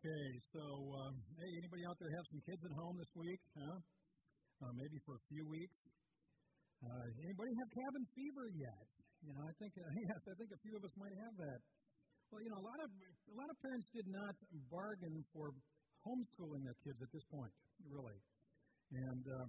Okay, 0.00 0.32
so 0.56 0.64
um, 0.96 1.12
hey, 1.36 1.60
anybody 1.60 1.84
out 1.84 1.92
there 2.00 2.08
have 2.08 2.24
some 2.32 2.40
kids 2.48 2.64
at 2.64 2.72
home 2.72 2.96
this 2.96 3.12
week? 3.12 3.36
Huh? 3.52 3.76
Uh, 4.64 4.72
maybe 4.72 4.96
for 5.04 5.20
a 5.20 5.24
few 5.28 5.44
weeks. 5.44 5.76
Uh, 6.80 7.04
anybody 7.20 7.52
have 7.60 7.68
cabin 7.68 8.08
fever 8.16 8.48
yet? 8.48 8.88
You 9.20 9.36
know, 9.36 9.44
I 9.44 9.52
think 9.60 9.76
uh, 9.76 9.84
yes, 10.08 10.24
I 10.24 10.32
think 10.40 10.56
a 10.56 10.60
few 10.64 10.72
of 10.80 10.88
us 10.88 10.94
might 10.96 11.12
have 11.20 11.36
that. 11.44 11.60
Well, 12.32 12.40
you 12.40 12.48
know, 12.48 12.64
a 12.64 12.66
lot 12.72 12.80
of 12.80 12.88
a 12.88 13.34
lot 13.36 13.52
of 13.52 13.60
parents 13.60 13.92
did 13.92 14.08
not 14.08 14.32
bargain 14.72 15.20
for 15.36 15.52
homeschooling 16.08 16.64
their 16.64 16.80
kids 16.80 16.96
at 17.04 17.12
this 17.12 17.26
point, 17.28 17.52
really. 17.84 18.16
And 18.96 19.20
uh, 19.20 19.48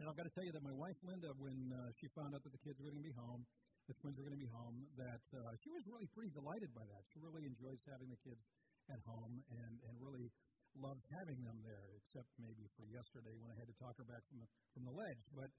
and 0.00 0.08
I've 0.08 0.16
got 0.16 0.24
to 0.24 0.32
tell 0.32 0.48
you 0.48 0.54
that 0.56 0.64
my 0.64 0.72
wife 0.80 0.96
Linda, 1.04 1.28
when 1.36 1.60
uh, 1.76 1.92
she 2.00 2.08
found 2.16 2.32
out 2.32 2.40
that 2.40 2.56
the 2.56 2.62
kids 2.64 2.80
were 2.80 2.88
going 2.88 3.04
to 3.04 3.08
be 3.12 3.12
home, 3.20 3.44
the 3.84 3.92
twins 4.00 4.16
were 4.16 4.24
going 4.24 4.40
to 4.40 4.44
be 4.48 4.48
home, 4.48 4.80
that 4.96 5.24
uh, 5.36 5.52
she 5.60 5.68
was 5.68 5.84
really 5.92 6.08
pretty 6.16 6.32
delighted 6.32 6.72
by 6.72 6.88
that. 6.88 7.04
She 7.12 7.20
really 7.20 7.44
enjoys 7.44 7.76
having 7.84 8.08
the 8.08 8.20
kids 8.24 8.40
at 8.90 9.00
home 9.04 9.40
and, 9.48 9.74
and 9.88 9.94
really 10.00 10.28
loved 10.76 11.04
having 11.22 11.38
them 11.46 11.58
there, 11.62 11.86
except 12.02 12.26
maybe 12.36 12.66
for 12.74 12.84
yesterday 12.90 13.34
when 13.38 13.54
I 13.54 13.56
had 13.62 13.68
to 13.70 13.76
talk 13.78 13.94
her 13.96 14.06
back 14.06 14.22
from 14.26 14.42
the, 14.42 14.48
from 14.74 14.82
the 14.90 14.94
ledge. 14.94 15.22
But, 15.38 15.50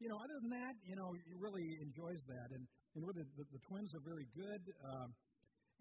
you 0.00 0.08
know, 0.08 0.16
other 0.16 0.36
than 0.40 0.50
that, 0.56 0.74
you 0.88 0.96
know, 0.96 1.12
he 1.12 1.32
really 1.36 1.68
enjoys 1.84 2.20
that. 2.26 2.48
And, 2.56 2.64
and 2.96 3.00
really, 3.04 3.24
the, 3.36 3.44
the 3.52 3.62
twins 3.68 3.92
are 3.94 4.04
very 4.04 4.26
good. 4.32 4.62
Um, 4.82 5.10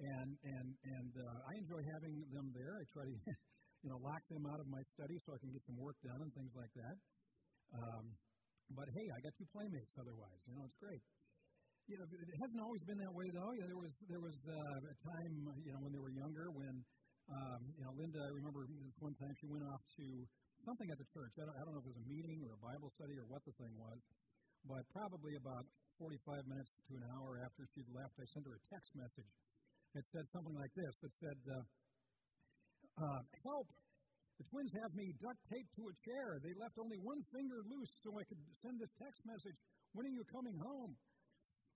and 0.02 0.34
and 0.42 0.68
and 0.98 1.14
uh, 1.14 1.38
I 1.46 1.54
enjoy 1.62 1.84
having 1.94 2.26
them 2.34 2.50
there. 2.58 2.74
I 2.74 2.86
try 2.90 3.06
to, 3.06 3.16
you 3.86 3.90
know, 3.92 4.00
lock 4.02 4.24
them 4.34 4.50
out 4.50 4.58
of 4.58 4.66
my 4.66 4.82
study 4.98 5.14
so 5.22 5.36
I 5.36 5.40
can 5.44 5.52
get 5.54 5.62
some 5.68 5.78
work 5.78 5.94
done 6.02 6.18
and 6.26 6.32
things 6.34 6.50
like 6.58 6.74
that. 6.74 6.96
Um, 7.76 8.06
but 8.74 8.88
hey, 8.98 9.08
I 9.14 9.20
got 9.22 9.36
two 9.38 9.46
playmates. 9.54 9.94
Otherwise, 10.02 10.42
you 10.50 10.58
know, 10.58 10.66
it's 10.66 10.80
great 10.82 11.04
you 11.92 11.98
know, 12.00 12.06
it 12.08 12.38
hasn't 12.40 12.62
always 12.62 12.84
been 12.88 13.00
that 13.04 13.12
way 13.12 13.28
though. 13.36 13.52
You 13.52 13.62
know, 13.66 13.70
there 13.76 13.82
was 13.84 13.94
there 14.08 14.24
was 14.24 14.38
uh, 14.48 14.80
a 14.80 14.96
time, 15.04 15.34
you 15.66 15.72
know, 15.76 15.82
when 15.84 15.92
they 15.92 16.00
were 16.00 16.14
younger 16.14 16.48
when, 16.56 16.86
um, 17.32 17.60
you 17.80 17.84
know, 17.88 17.94
Linda. 17.96 18.20
I 18.20 18.32
remember 18.36 18.68
one 19.00 19.16
time 19.16 19.34
she 19.40 19.48
went 19.48 19.64
off 19.64 19.80
to 19.98 20.06
something 20.68 20.90
at 20.92 21.00
the 21.00 21.08
church. 21.16 21.34
I 21.40 21.48
don't, 21.48 21.56
I 21.56 21.62
don't 21.64 21.74
know 21.74 21.84
if 21.84 21.88
it 21.88 21.96
was 21.96 22.04
a 22.04 22.10
meeting 22.12 22.40
or 22.44 22.54
a 22.60 22.62
Bible 22.62 22.92
study 23.00 23.16
or 23.16 23.26
what 23.32 23.42
the 23.48 23.56
thing 23.56 23.74
was, 23.80 24.00
but 24.68 24.84
probably 24.92 25.40
about 25.40 25.66
45 25.98 26.44
minutes 26.50 26.72
to 26.90 26.94
an 27.00 27.06
hour 27.16 27.40
after 27.42 27.64
she'd 27.74 27.90
left, 27.94 28.14
I 28.20 28.26
sent 28.36 28.44
her 28.50 28.56
a 28.58 28.64
text 28.68 28.92
message. 28.98 29.32
It 29.96 30.06
said 30.12 30.26
something 30.32 30.56
like 30.56 30.72
this. 30.76 30.94
It 31.04 31.14
said, 31.20 31.40
uh, 31.52 31.64
uh, 33.00 33.22
"Help! 33.44 33.68
The 34.40 34.46
twins 34.48 34.72
have 34.82 34.92
me 34.96 35.12
duct 35.20 35.40
taped 35.52 35.72
to 35.78 35.84
a 35.92 35.96
chair. 36.08 36.40
They 36.42 36.56
left 36.56 36.80
only 36.80 36.98
one 37.04 37.22
finger 37.30 37.60
loose 37.68 37.92
so 38.02 38.16
I 38.16 38.24
could 38.24 38.40
send 38.64 38.80
this 38.80 38.92
text 38.98 39.20
message. 39.28 39.58
When 39.94 40.08
are 40.08 40.16
you 40.16 40.24
coming 40.32 40.58
home?" 40.58 40.96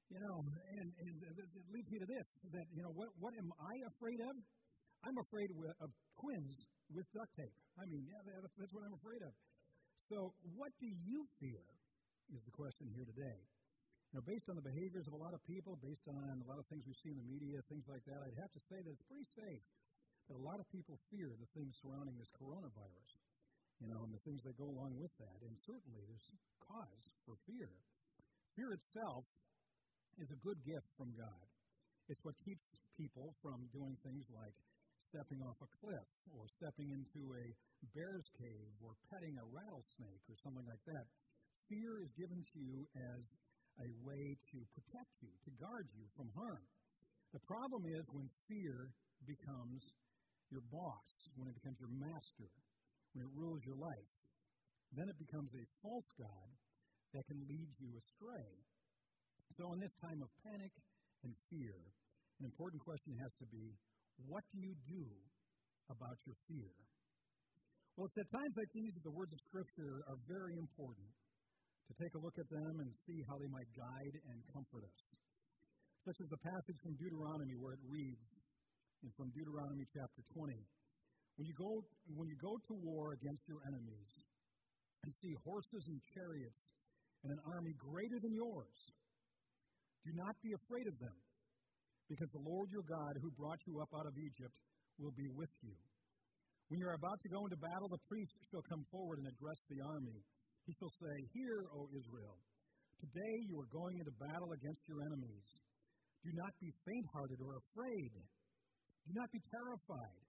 You 0.10 0.22
know, 0.22 0.38
and, 0.78 0.88
and 1.02 1.08
it 1.18 1.50
leads 1.74 1.90
me 1.90 1.98
to 1.98 2.06
this 2.06 2.28
that, 2.54 2.68
you 2.78 2.86
know, 2.86 2.94
what, 2.94 3.10
what 3.18 3.34
am 3.34 3.50
I 3.58 3.74
afraid 3.90 4.22
of? 4.22 4.38
I'm 5.06 5.22
afraid 5.22 5.54
of 5.54 5.90
twins 6.18 6.58
with 6.90 7.06
duct 7.14 7.30
tape. 7.38 7.54
I 7.78 7.86
mean, 7.86 8.10
yeah, 8.10 8.22
that's, 8.26 8.74
what 8.74 8.82
I'm 8.82 8.98
afraid 8.98 9.22
of. 9.22 9.34
So, 10.10 10.34
what 10.58 10.74
do 10.82 10.90
you 10.90 11.30
fear? 11.38 11.62
Is 12.34 12.42
the 12.42 12.58
question 12.58 12.90
here 12.90 13.06
today. 13.06 13.38
Know, 14.10 14.26
based 14.26 14.50
on 14.50 14.58
the 14.58 14.66
behaviors 14.66 15.06
of 15.06 15.14
a 15.14 15.22
lot 15.22 15.38
of 15.38 15.44
people, 15.46 15.78
based 15.78 16.10
on 16.10 16.42
a 16.42 16.48
lot 16.50 16.58
of 16.58 16.66
things 16.74 16.82
we 16.90 16.98
see 17.06 17.14
in 17.14 17.20
the 17.22 17.30
media, 17.30 17.62
things 17.70 17.86
like 17.86 18.02
that, 18.10 18.18
I'd 18.18 18.40
have 18.42 18.50
to 18.58 18.64
say 18.66 18.82
that 18.82 18.90
it's 18.90 19.06
pretty 19.06 19.30
safe 19.38 19.62
that 20.26 20.40
a 20.40 20.42
lot 20.42 20.58
of 20.58 20.66
people 20.74 20.98
fear 21.14 21.30
the 21.38 21.50
things 21.54 21.78
surrounding 21.84 22.18
this 22.18 22.32
coronavirus, 22.34 23.12
you 23.78 23.86
know, 23.92 24.02
and 24.02 24.10
the 24.10 24.24
things 24.26 24.42
that 24.42 24.58
go 24.58 24.66
along 24.66 24.98
with 24.98 25.14
that. 25.22 25.38
And 25.46 25.54
certainly 25.70 26.02
there's 26.10 26.26
cause 26.66 27.04
for 27.30 27.38
fear. 27.46 27.70
Fear 28.58 28.74
itself 28.74 29.28
is 30.18 30.32
a 30.34 30.40
good 30.42 30.58
gift 30.66 30.90
from 30.98 31.14
God. 31.14 31.46
It's 32.10 32.24
what 32.26 32.34
keeps 32.42 32.66
people 32.98 33.36
from 33.44 33.70
doing 33.70 34.00
things 34.02 34.26
like 34.34 34.56
stepping 35.16 35.40
off 35.48 35.56
a 35.64 35.72
cliff 35.80 36.10
or 36.36 36.44
stepping 36.60 36.92
into 36.92 37.24
a 37.40 37.46
bear's 37.96 38.28
cave 38.36 38.76
or 38.84 39.00
petting 39.08 39.32
a 39.40 39.48
rattlesnake 39.48 40.24
or 40.28 40.36
something 40.44 40.68
like 40.68 40.84
that. 40.84 41.08
Fear 41.72 42.04
is 42.04 42.12
given 42.20 42.44
to 42.44 42.60
you 42.60 42.84
as 43.16 43.24
a 43.80 43.90
way 44.04 44.36
to 44.52 44.60
protect 44.76 45.14
you, 45.24 45.32
to 45.48 45.52
guard 45.56 45.88
you 45.96 46.04
from 46.20 46.28
harm. 46.36 46.68
The 47.32 47.40
problem 47.48 47.88
is 47.88 48.04
when 48.12 48.28
fear 48.52 48.92
becomes 49.24 49.88
your 50.52 50.68
boss, 50.68 51.08
when 51.40 51.48
it 51.48 51.56
becomes 51.64 51.80
your 51.80 51.96
master, 51.96 52.52
when 53.16 53.24
it 53.24 53.32
rules 53.40 53.64
your 53.64 53.80
life, 53.80 54.12
then 55.00 55.08
it 55.08 55.16
becomes 55.16 55.48
a 55.56 55.64
false 55.80 56.12
God 56.20 56.52
that 57.16 57.24
can 57.32 57.40
lead 57.48 57.72
you 57.80 57.96
astray. 58.04 58.52
So, 59.56 59.72
in 59.72 59.80
this 59.80 59.96
time 60.04 60.20
of 60.20 60.28
panic 60.44 60.76
and 61.24 61.32
fear, 61.48 61.80
an 62.44 62.52
important 62.52 62.84
question 62.84 63.16
has 63.24 63.32
to 63.40 63.48
be 63.48 63.72
what 64.24 64.44
do 64.54 64.58
you 64.60 64.76
do 64.88 65.06
about 65.92 66.18
your 66.26 66.36
fear? 66.48 66.72
Well, 67.96 68.08
it's 68.12 68.20
at 68.20 68.30
times 68.32 68.56
like 68.60 68.72
these 68.76 68.92
that 68.92 69.04
the 69.08 69.16
words 69.16 69.32
of 69.32 69.40
Scripture 69.48 70.04
are 70.12 70.20
very 70.28 70.60
important 70.60 71.08
to 71.88 71.94
take 72.02 72.12
a 72.16 72.20
look 72.20 72.36
at 72.36 72.50
them 72.52 72.84
and 72.84 72.90
see 73.08 73.24
how 73.30 73.38
they 73.40 73.48
might 73.48 73.70
guide 73.72 74.16
and 74.32 74.38
comfort 74.52 74.84
us. 74.84 75.00
Such 76.04 76.18
as 76.22 76.28
the 76.28 76.42
passage 76.44 76.80
from 76.84 77.00
Deuteronomy 77.00 77.56
where 77.56 77.74
it 77.74 77.84
reads, 77.88 78.26
and 79.04 79.12
from 79.16 79.30
Deuteronomy 79.32 79.86
chapter 79.94 80.22
20, 80.34 80.54
when 81.38 81.46
you 81.46 81.56
go, 81.56 81.84
when 82.16 82.28
you 82.28 82.38
go 82.42 82.58
to 82.58 82.74
war 82.84 83.14
against 83.14 83.44
your 83.48 83.62
enemies 83.68 84.12
and 85.04 85.14
see 85.22 85.36
horses 85.46 85.84
and 85.88 86.00
chariots 86.16 86.62
and 87.24 87.32
an 87.32 87.42
army 87.48 87.74
greater 87.78 88.18
than 88.20 88.34
yours, 88.34 88.76
do 90.06 90.12
not 90.14 90.36
be 90.42 90.54
afraid 90.54 90.88
of 90.88 90.98
them, 91.00 91.18
because 92.10 92.30
the 92.30 92.46
Lord 92.46 92.70
your 92.70 92.86
God, 92.86 93.18
who 93.18 93.34
brought 93.34 93.60
you 93.66 93.82
up 93.82 93.90
out 93.98 94.06
of 94.06 94.16
Egypt, 94.18 94.54
will 95.02 95.16
be 95.18 95.30
with 95.34 95.52
you. 95.66 95.74
When 96.70 96.82
you 96.82 96.88
are 96.90 96.98
about 96.98 97.22
to 97.22 97.30
go 97.30 97.46
into 97.46 97.58
battle, 97.62 97.90
the 97.90 98.02
priest 98.10 98.34
shall 98.50 98.66
come 98.66 98.86
forward 98.90 99.22
and 99.22 99.30
address 99.30 99.60
the 99.70 99.82
army. 99.86 100.18
He 100.66 100.74
shall 100.82 100.94
say, 100.98 101.16
Hear, 101.34 101.66
O 101.78 101.86
Israel, 101.94 102.38
today 103.02 103.36
you 103.46 103.58
are 103.62 103.70
going 103.70 104.02
into 104.02 104.14
battle 104.18 104.50
against 104.54 104.82
your 104.90 105.02
enemies. 105.06 105.46
Do 106.26 106.34
not 106.34 106.54
be 106.58 106.74
faint 106.86 107.06
hearted 107.14 107.38
or 107.38 107.62
afraid. 107.62 108.14
Do 109.06 109.14
not 109.14 109.30
be 109.30 109.42
terrified 109.54 110.26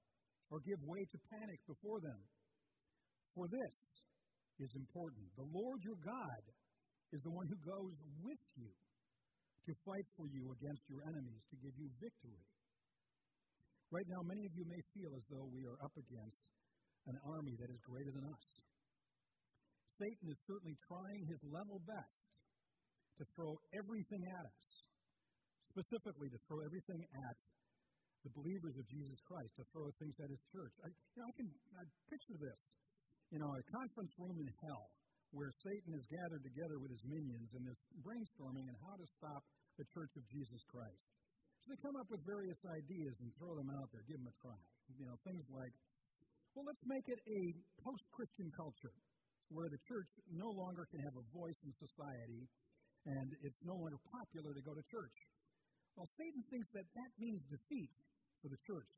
or 0.52 0.60
give 0.60 0.76
way 0.84 1.00
to 1.08 1.18
panic 1.32 1.60
before 1.64 2.00
them. 2.04 2.20
For 3.32 3.48
this 3.48 3.74
is 4.60 4.72
important. 4.76 5.24
The 5.40 5.48
Lord 5.48 5.80
your 5.80 6.00
God 6.04 6.44
is 7.16 7.20
the 7.24 7.32
one 7.32 7.48
who 7.48 7.56
goes 7.64 7.96
with 8.20 8.44
you 8.60 8.72
to 9.66 9.72
fight 9.82 10.06
for 10.14 10.30
you 10.30 10.54
against 10.54 10.82
your 10.86 11.02
enemies, 11.02 11.42
to 11.50 11.56
give 11.58 11.74
you 11.74 11.90
victory. 11.98 12.42
Right 13.90 14.06
now, 14.06 14.22
many 14.22 14.46
of 14.46 14.54
you 14.54 14.66
may 14.66 14.82
feel 14.94 15.10
as 15.14 15.24
though 15.30 15.46
we 15.50 15.66
are 15.66 15.78
up 15.82 15.94
against 15.94 16.38
an 17.06 17.18
army 17.22 17.54
that 17.58 17.70
is 17.70 17.80
greater 17.86 18.10
than 18.10 18.26
us. 18.26 18.46
Satan 19.98 20.26
is 20.30 20.38
certainly 20.46 20.76
trying 20.86 21.22
his 21.26 21.40
level 21.50 21.78
best 21.86 22.18
to 23.18 23.24
throw 23.34 23.56
everything 23.74 24.22
at 24.28 24.44
us, 24.44 24.64
specifically 25.72 26.28
to 26.28 26.38
throw 26.46 26.60
everything 26.66 27.00
at 27.26 27.36
the 28.26 28.30
believers 28.34 28.74
of 28.74 28.84
Jesus 28.90 29.18
Christ, 29.24 29.54
to 29.56 29.64
throw 29.70 29.86
things 30.02 30.14
at 30.18 30.28
his 30.28 30.42
church. 30.50 30.74
I, 30.82 30.90
you 30.90 31.18
know, 31.22 31.26
I 31.30 31.34
can 31.38 31.48
I 31.78 31.82
picture 32.10 32.38
this. 32.42 32.60
You 33.30 33.38
know, 33.42 33.50
a 33.50 33.62
conference 33.70 34.12
room 34.18 34.36
in 34.38 34.50
hell 34.66 34.86
where 35.34 35.50
Satan 35.62 35.92
is 35.94 36.06
gathered 36.06 36.44
together 36.46 36.78
with 36.78 36.90
his 36.90 37.02
minions 37.06 37.50
and 37.54 37.66
is 37.66 37.80
brainstorming 38.02 38.66
on 38.66 38.76
how 38.86 38.94
to 38.94 39.06
stop 39.18 39.42
the 39.78 39.86
church 39.92 40.12
of 40.16 40.24
Jesus 40.30 40.62
Christ. 40.70 41.04
So 41.62 41.74
they 41.74 41.80
come 41.82 41.98
up 41.98 42.06
with 42.08 42.22
various 42.22 42.58
ideas 42.62 43.14
and 43.18 43.30
throw 43.36 43.58
them 43.58 43.70
out 43.74 43.90
there, 43.90 44.06
give 44.06 44.22
them 44.22 44.30
a 44.30 44.36
try. 44.38 44.60
You 44.96 45.06
know, 45.10 45.18
things 45.26 45.42
like, 45.50 45.74
well, 46.54 46.64
let's 46.64 46.84
make 46.86 47.04
it 47.10 47.20
a 47.26 47.40
post 47.82 48.06
Christian 48.14 48.48
culture 48.54 48.94
where 49.50 49.68
the 49.68 49.82
church 49.86 50.10
no 50.30 50.50
longer 50.50 50.86
can 50.90 51.02
have 51.02 51.14
a 51.18 51.26
voice 51.34 51.58
in 51.66 51.72
society 51.78 52.46
and 53.06 53.28
it's 53.46 53.62
no 53.62 53.78
longer 53.78 53.98
popular 54.10 54.50
to 54.54 54.62
go 54.62 54.74
to 54.74 54.84
church. 54.90 55.18
Well, 55.94 56.10
Satan 56.18 56.42
thinks 56.50 56.68
that 56.74 56.86
that 56.98 57.12
means 57.18 57.40
defeat 57.46 57.94
for 58.42 58.48
the 58.50 58.60
church. 58.66 58.94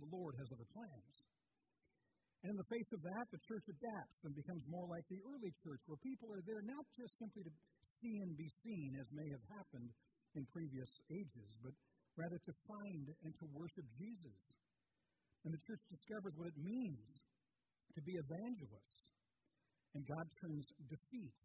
The 0.00 0.08
Lord 0.08 0.36
has 0.36 0.48
other 0.52 0.68
plans. 0.72 1.12
And 2.42 2.50
in 2.50 2.58
the 2.58 2.72
face 2.74 2.90
of 2.90 3.02
that, 3.06 3.26
the 3.30 3.38
church 3.46 3.66
adapts 3.70 4.18
and 4.26 4.34
becomes 4.34 4.66
more 4.66 4.90
like 4.90 5.06
the 5.06 5.22
early 5.22 5.54
church, 5.62 5.78
where 5.86 6.00
people 6.02 6.26
are 6.34 6.42
there 6.42 6.62
not 6.66 6.82
just 6.98 7.14
simply 7.22 7.46
to 7.46 7.52
see 8.02 8.18
and 8.18 8.34
be 8.34 8.50
seen, 8.66 8.98
as 8.98 9.06
may 9.14 9.30
have 9.30 9.46
happened 9.62 9.90
in 10.34 10.42
previous 10.50 10.90
ages, 11.14 11.50
but 11.62 11.70
rather 12.18 12.42
to 12.42 12.52
find 12.66 13.04
and 13.22 13.32
to 13.38 13.46
worship 13.54 13.86
Jesus. 13.94 14.38
And 15.46 15.54
the 15.54 15.62
church 15.70 15.82
discovers 15.86 16.34
what 16.34 16.50
it 16.50 16.58
means 16.58 17.14
to 17.94 18.00
be 18.02 18.18
evangelists. 18.18 18.98
And 19.94 20.02
God 20.08 20.26
turns 20.42 20.66
defeat 20.90 21.36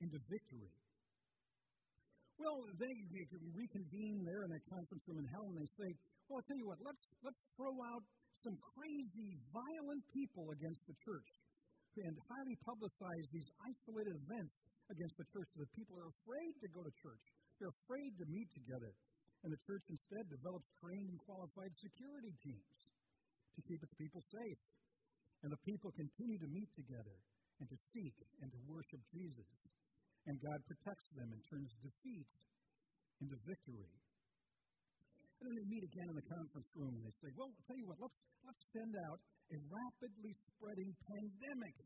into 0.00 0.18
victory. 0.26 0.74
Well, 2.40 2.64
they, 2.80 2.94
they 3.12 3.24
reconvene 3.52 4.24
there 4.24 4.42
in 4.48 4.50
that 4.56 4.64
conference 4.72 5.04
room 5.06 5.20
in 5.20 5.28
hell, 5.28 5.44
and 5.52 5.60
they 5.60 5.70
say, 5.76 5.92
"Well, 6.24 6.40
I'll 6.40 6.48
tell 6.48 6.56
you 6.56 6.68
what. 6.72 6.80
Let's 6.80 7.04
let's 7.20 7.36
throw 7.52 7.76
out 7.84 8.00
some 8.44 8.56
crazy, 8.76 9.36
violent 9.52 10.04
people 10.12 10.48
against 10.56 10.80
the 10.88 10.96
church 11.04 11.28
and 12.00 12.14
highly 12.30 12.56
publicize 12.64 13.26
these 13.34 13.50
isolated 13.60 14.16
events 14.24 14.54
against 14.88 15.16
the 15.20 15.26
church 15.34 15.48
so 15.52 15.60
that 15.60 15.70
people 15.76 15.98
are 16.00 16.08
afraid 16.22 16.52
to 16.62 16.68
go 16.72 16.80
to 16.80 16.92
church. 17.02 17.24
They're 17.58 17.74
afraid 17.84 18.16
to 18.16 18.26
meet 18.30 18.48
together. 18.56 18.92
And 19.44 19.52
the 19.52 19.62
church 19.64 19.84
instead 19.88 20.24
develops 20.28 20.68
trained 20.80 21.08
and 21.12 21.20
qualified 21.24 21.72
security 21.80 22.32
teams 22.44 22.76
to 23.56 23.60
keep 23.64 23.80
its 23.80 23.94
people 23.96 24.20
safe. 24.32 24.60
And 25.44 25.48
the 25.52 25.62
people 25.64 25.92
continue 25.96 26.38
to 26.40 26.50
meet 26.52 26.68
together 26.76 27.16
and 27.60 27.66
to 27.68 27.78
seek 27.92 28.16
and 28.40 28.48
to 28.52 28.60
worship 28.68 29.00
Jesus. 29.12 29.48
And 30.28 30.36
God 30.40 30.60
protects 30.68 31.08
them 31.16 31.32
and 31.32 31.40
turns 31.48 31.72
defeat 31.80 32.28
into 33.20 33.36
victory. 33.48 33.88
And 35.40 35.48
then 35.48 35.56
they 35.56 35.68
meet 35.72 35.84
again 35.88 36.12
in 36.12 36.16
the 36.20 36.28
conference 36.28 36.68
room 36.76 36.92
and 37.00 37.04
they 37.08 37.16
say, 37.24 37.32
Well, 37.32 37.48
I'll 37.48 37.64
tell 37.64 37.80
you 37.80 37.88
what, 37.88 37.96
let's, 37.96 38.18
let's 38.44 38.64
send 38.76 38.92
out 39.08 39.18
a 39.48 39.56
rapidly 39.72 40.36
spreading 40.52 40.92
pandemic, 41.08 41.76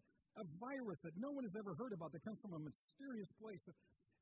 a 0.43 0.45
virus 0.59 0.99
that 1.07 1.15
no 1.23 1.31
one 1.31 1.47
has 1.47 1.55
ever 1.55 1.71
heard 1.79 1.95
about 1.95 2.11
that 2.11 2.23
comes 2.27 2.43
from 2.43 2.59
a 2.59 2.63
mysterious 2.67 3.31
place 3.39 3.63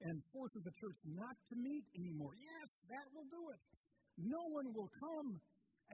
and 0.04 0.20
forces 0.36 0.60
the 0.60 0.74
church 0.76 0.98
not 1.16 1.32
to 1.48 1.56
meet 1.56 1.84
anymore. 1.96 2.36
Yes, 2.36 2.68
that 2.92 3.06
will 3.16 3.24
do 3.32 3.42
it. 3.56 3.60
No 4.20 4.42
one 4.52 4.68
will 4.76 4.92
come 5.00 5.40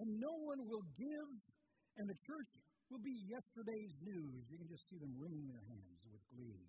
and 0.03 0.09
no 0.19 0.35
one 0.43 0.67
will 0.67 0.87
give, 0.99 1.29
and 1.99 2.07
the 2.11 2.19
church 2.27 2.51
will 2.91 3.03
be 3.07 3.15
yesterday's 3.27 3.95
news. 4.03 4.43
You 4.51 4.59
can 4.59 4.71
just 4.71 4.83
see 4.91 4.99
them 4.99 5.15
wringing 5.15 5.47
their 5.47 5.63
hands 5.63 5.99
with 6.11 6.23
glee. 6.35 6.67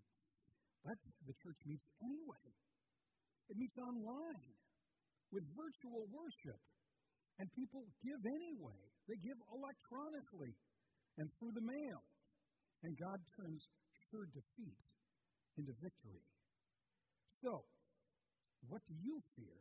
But 0.85 0.97
the 1.25 1.35
church 1.41 1.59
meets 1.65 1.87
anyway. 2.05 2.45
It 3.49 3.57
meets 3.57 3.77
online 3.81 4.58
with 5.31 5.45
virtual 5.53 6.05
worship. 6.09 6.59
And 7.39 7.47
people 7.55 7.87
give 8.03 8.21
anyway. 8.25 8.81
They 9.07 9.17
give 9.23 9.39
electronically 9.49 10.53
and 11.17 11.27
through 11.39 11.53
the 11.55 11.65
mail. 11.65 12.01
And 12.83 12.91
God 12.99 13.19
turns 13.35 13.63
sure 14.11 14.27
defeat 14.31 14.79
into 15.57 15.73
victory. 15.79 16.23
So, 17.43 17.63
what 18.67 18.83
do 18.87 18.95
you 18.99 19.19
fear? 19.35 19.59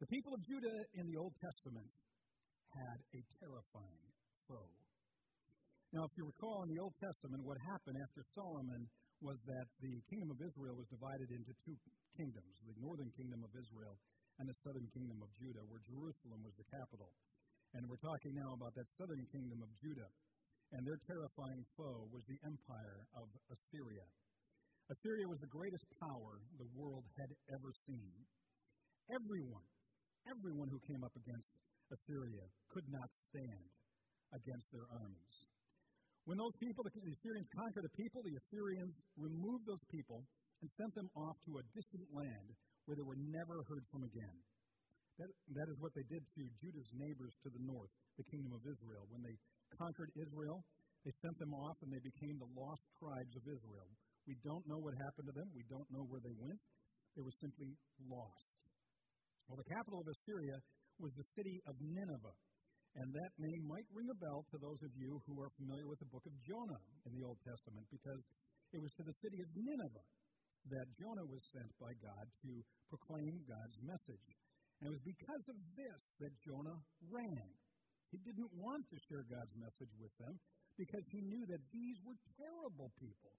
The 0.00 0.06
people 0.06 0.34
of 0.34 0.42
Judah 0.46 0.78
in 0.94 1.10
the 1.10 1.18
Old 1.18 1.34
Testament 1.42 1.90
had 2.70 2.98
a 3.14 3.20
terrifying 3.42 4.06
foe. 4.46 4.74
Now, 5.90 6.04
if 6.04 6.12
you 6.14 6.28
recall 6.28 6.62
in 6.68 6.70
the 6.70 6.80
Old 6.82 6.94
Testament, 7.00 7.40
what 7.42 7.56
happened 7.64 7.96
after 7.96 8.22
Solomon 8.36 8.86
was 9.20 9.38
that 9.50 9.66
the 9.82 9.94
kingdom 10.06 10.30
of 10.30 10.38
Israel 10.38 10.78
was 10.78 10.86
divided 10.90 11.28
into 11.34 11.50
two 11.66 11.76
kingdoms 12.14 12.54
the 12.66 12.78
northern 12.78 13.10
kingdom 13.18 13.42
of 13.42 13.50
Israel 13.54 13.98
and 14.38 14.46
the 14.46 14.58
southern 14.62 14.86
kingdom 14.94 15.18
of 15.18 15.30
Judah, 15.42 15.66
where 15.66 15.82
Jerusalem 15.90 16.46
was 16.46 16.54
the 16.54 16.68
capital. 16.70 17.10
And 17.74 17.82
we're 17.90 18.00
talking 18.00 18.38
now 18.38 18.54
about 18.54 18.72
that 18.78 18.86
southern 18.94 19.26
kingdom 19.34 19.58
of 19.60 19.70
Judah. 19.82 20.08
And 20.70 20.86
their 20.86 21.00
terrifying 21.08 21.64
foe 21.74 22.06
was 22.12 22.22
the 22.28 22.38
empire 22.46 23.02
of 23.18 23.26
Assyria. 23.50 24.06
Assyria 24.92 25.26
was 25.26 25.40
the 25.40 25.50
greatest 25.50 25.84
power 25.98 26.38
the 26.60 26.70
world 26.76 27.04
had 27.18 27.28
ever 27.50 27.72
seen. 27.88 28.14
Everyone, 29.10 29.64
everyone 30.28 30.68
who 30.68 30.80
came 30.86 31.02
up 31.02 31.12
against 31.16 31.48
Assyria 31.88 32.44
could 32.68 32.86
not 32.92 33.08
stand 33.32 33.68
against 34.32 34.68
their 34.72 34.86
armies. 34.92 35.36
When 36.28 36.36
those 36.36 36.52
people, 36.60 36.84
the 36.84 36.92
Assyrians 36.92 37.48
conquered 37.56 37.88
the 37.88 37.96
people, 37.96 38.20
the 38.20 38.36
Assyrians 38.36 38.92
removed 39.16 39.64
those 39.64 39.80
people 39.88 40.28
and 40.60 40.68
sent 40.76 40.92
them 40.92 41.08
off 41.16 41.40
to 41.48 41.56
a 41.56 41.64
distant 41.72 42.04
land 42.12 42.52
where 42.84 43.00
they 43.00 43.06
were 43.08 43.16
never 43.16 43.64
heard 43.64 43.80
from 43.88 44.04
again. 44.04 44.36
That, 45.16 45.32
that 45.56 45.68
is 45.72 45.80
what 45.80 45.96
they 45.96 46.04
did 46.04 46.20
to 46.20 46.42
Judah's 46.60 46.92
neighbors 47.00 47.32
to 47.42 47.48
the 47.48 47.64
north, 47.64 47.88
the 48.20 48.28
kingdom 48.28 48.52
of 48.52 48.60
Israel. 48.68 49.08
When 49.08 49.24
they 49.24 49.40
conquered 49.80 50.12
Israel, 50.20 50.60
they 51.08 51.16
sent 51.24 51.32
them 51.40 51.56
off 51.56 51.80
and 51.80 51.88
they 51.88 52.04
became 52.04 52.36
the 52.36 52.52
lost 52.52 52.84
tribes 53.00 53.32
of 53.32 53.48
Israel. 53.48 53.88
We 54.28 54.36
don't 54.44 54.68
know 54.68 54.84
what 54.84 55.00
happened 55.00 55.32
to 55.32 55.34
them. 55.34 55.48
We 55.56 55.64
don't 55.72 55.88
know 55.88 56.04
where 56.12 56.20
they 56.20 56.36
went. 56.36 56.60
They 57.16 57.24
were 57.24 57.32
simply 57.40 57.72
lost. 58.04 58.44
Well, 59.48 59.56
the 59.56 59.70
capital 59.72 60.04
of 60.04 60.12
Assyria 60.12 60.60
was 61.00 61.16
the 61.16 61.24
city 61.40 61.56
of 61.64 61.72
Nineveh. 61.80 62.36
And 62.96 63.12
that 63.12 63.32
name 63.36 63.68
might 63.68 63.86
ring 63.92 64.08
a 64.08 64.18
bell 64.18 64.48
to 64.50 64.56
those 64.58 64.80
of 64.82 64.92
you 64.96 65.20
who 65.28 65.36
are 65.44 65.52
familiar 65.60 65.86
with 65.86 66.00
the 66.00 66.10
book 66.10 66.24
of 66.24 66.34
Jonah 66.42 66.82
in 67.04 67.12
the 67.12 67.24
Old 67.26 67.38
Testament 67.44 67.86
because 67.92 68.22
it 68.72 68.80
was 68.80 68.92
to 68.96 69.04
the 69.04 69.16
city 69.20 69.40
of 69.44 69.48
Nineveh 69.54 70.08
that 70.72 70.88
Jonah 71.00 71.28
was 71.28 71.40
sent 71.54 71.70
by 71.80 71.92
God 72.02 72.26
to 72.44 72.50
proclaim 72.90 73.40
God's 73.48 73.78
message. 73.84 74.28
And 74.80 74.90
it 74.90 74.94
was 74.94 75.06
because 75.06 75.44
of 75.48 75.58
this 75.74 76.00
that 76.20 76.34
Jonah 76.44 76.78
ran. 77.10 77.48
He 78.10 78.18
didn't 78.24 78.52
want 78.56 78.84
to 78.88 78.96
share 79.08 79.24
God's 79.28 79.54
message 79.56 79.92
with 80.00 80.12
them 80.20 80.36
because 80.76 81.04
he 81.10 81.20
knew 81.24 81.44
that 81.50 81.62
these 81.74 81.98
were 82.06 82.16
terrible 82.38 82.90
people. 82.96 83.34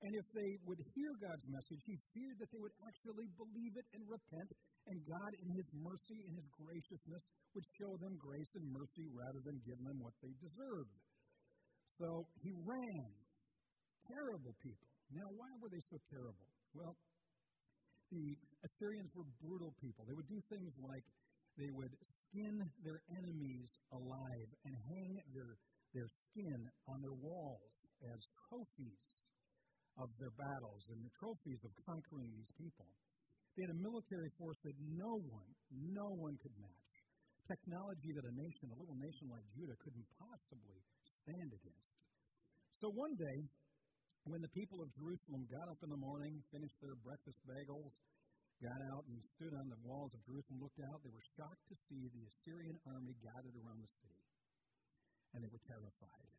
And 0.00 0.16
if 0.16 0.24
they 0.32 0.56
would 0.64 0.80
hear 0.96 1.12
God's 1.20 1.44
message, 1.44 1.82
he 1.84 1.96
feared 2.16 2.40
that 2.40 2.48
they 2.48 2.62
would 2.62 2.72
actually 2.88 3.28
believe 3.36 3.76
it 3.76 3.84
and 3.92 4.02
repent, 4.08 4.50
and 4.88 4.96
God, 5.04 5.32
in 5.44 5.48
his 5.52 5.68
mercy 5.76 6.24
and 6.24 6.32
his 6.40 6.48
graciousness, 6.56 7.20
would 7.52 7.68
show 7.76 7.92
them 8.00 8.16
grace 8.16 8.48
and 8.56 8.64
mercy 8.72 9.04
rather 9.12 9.44
than 9.44 9.60
give 9.68 9.76
them 9.84 10.00
what 10.00 10.16
they 10.24 10.32
deserved. 10.40 10.96
So 12.00 12.24
he 12.40 12.56
ran. 12.64 13.12
Terrible 14.08 14.56
people. 14.64 14.88
Now, 15.12 15.28
why 15.36 15.52
were 15.60 15.68
they 15.68 15.84
so 15.92 16.00
terrible? 16.08 16.48
Well, 16.72 16.96
the 18.08 18.24
Assyrians 18.64 19.12
were 19.12 19.28
brutal 19.44 19.76
people. 19.84 20.08
They 20.08 20.16
would 20.16 20.32
do 20.32 20.40
things 20.48 20.72
like 20.80 21.04
they 21.60 21.68
would 21.76 21.92
skin 22.32 22.56
their 22.80 23.04
enemies 23.20 23.68
alive 23.92 24.48
and 24.64 24.74
hang 24.74 25.12
their, 25.36 25.60
their 25.92 26.08
skin 26.08 26.60
on 26.88 27.04
their 27.04 27.18
walls 27.20 27.74
as 28.00 28.18
trophies 28.48 29.19
of 29.98 30.08
their 30.20 30.34
battles 30.38 30.82
and 30.92 31.00
the 31.02 31.14
trophies 31.18 31.62
of 31.66 31.72
conquering 31.86 32.30
these 32.30 32.52
people. 32.54 32.86
They 33.56 33.66
had 33.66 33.74
a 33.74 33.82
military 33.82 34.30
force 34.38 34.60
that 34.62 34.78
no 34.94 35.18
one, 35.26 35.50
no 35.74 36.08
one 36.14 36.38
could 36.38 36.54
match. 36.60 36.94
Technology 37.50 38.14
that 38.14 38.30
a 38.30 38.34
nation, 38.38 38.70
a 38.70 38.78
little 38.78 38.94
nation 38.94 39.26
like 39.26 39.42
Judah, 39.58 39.74
couldn't 39.82 40.06
possibly 40.22 40.78
stand 41.26 41.50
against. 41.50 42.06
So 42.78 42.94
one 42.94 43.18
day, 43.18 43.38
when 44.28 44.40
the 44.40 44.52
people 44.54 44.78
of 44.84 44.88
Jerusalem 44.94 45.48
got 45.50 45.66
up 45.66 45.80
in 45.82 45.90
the 45.90 45.98
morning, 45.98 46.38
finished 46.54 46.78
their 46.78 46.94
breakfast 47.02 47.40
bagels, 47.48 47.92
got 48.60 48.80
out 48.92 49.04
and 49.08 49.18
stood 49.36 49.56
on 49.56 49.66
the 49.72 49.80
walls 49.82 50.12
of 50.12 50.20
Jerusalem, 50.28 50.60
looked 50.60 50.80
out, 50.84 51.00
they 51.00 51.12
were 51.12 51.28
shocked 51.36 51.64
to 51.72 51.76
see 51.88 52.06
the 52.12 52.24
Assyrian 52.28 52.76
army 52.86 53.16
gathered 53.24 53.56
around 53.56 53.80
the 53.80 53.92
city. 54.04 54.24
And 55.32 55.40
they 55.42 55.50
were 55.50 55.64
terrified. 55.64 56.32